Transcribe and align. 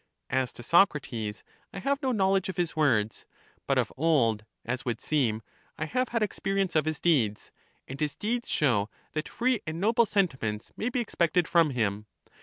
As 0.31 0.51
to 0.53 0.63
Socrates, 0.63 1.43
I 1.71 1.77
have 1.77 2.01
no 2.01 2.11
knowl 2.11 2.35
edge 2.35 2.49
of 2.49 2.57
his 2.57 2.75
words: 2.75 3.23
but 3.67 3.77
of 3.77 3.93
old, 3.95 4.45
as 4.65 4.83
would 4.83 4.99
seem, 4.99 5.43
I 5.77 5.85
have 5.85 6.09
had 6.09 6.23
experience 6.23 6.75
of 6.75 6.85
his 6.85 6.99
deeds; 6.99 7.51
and 7.87 7.99
his 7.99 8.15
deeds 8.15 8.49
show 8.49 8.89
that 9.11 9.29
free 9.29 9.61
and 9.67 9.79
noble 9.79 10.07
sentiments 10.07 10.71
may 10.75 10.89
be 10.89 11.01
expected 11.01 11.47
from 11.47 11.69
him. 11.69 12.07